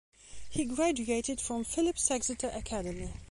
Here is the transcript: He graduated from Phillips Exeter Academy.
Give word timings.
He 0.49 0.65
graduated 0.65 1.39
from 1.39 1.63
Phillips 1.63 2.09
Exeter 2.09 2.49
Academy. 2.55 3.13